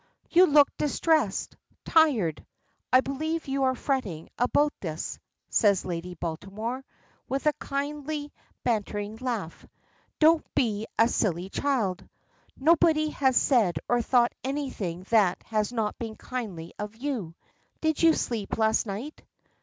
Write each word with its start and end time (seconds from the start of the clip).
"You 0.31 0.47
look 0.47 0.75
distressed, 0.77 1.55
tired. 1.85 2.43
I 2.91 3.01
believe 3.01 3.47
you 3.47 3.65
are 3.65 3.75
fretting 3.75 4.29
about 4.35 4.73
this," 4.79 5.19
says 5.51 5.85
Lady 5.85 6.15
Baltimore, 6.15 6.83
with 7.29 7.45
a 7.45 7.49
little 7.49 7.67
kindly 7.67 8.33
bantering 8.63 9.17
laugh. 9.17 9.63
"Don't 10.17 10.43
be 10.55 10.87
a 10.97 11.07
silly 11.07 11.49
child. 11.51 12.03
Nobody 12.57 13.09
has 13.11 13.37
said 13.37 13.77
or 13.87 14.01
thought 14.01 14.33
anything 14.43 15.03
that 15.11 15.43
has 15.43 15.71
not 15.71 15.99
been 15.99 16.15
kindly 16.15 16.73
of 16.79 16.95
you. 16.95 17.35
Did 17.79 18.01
you 18.01 18.15
sleep 18.15 18.57
last 18.57 18.87
night? 18.87 19.21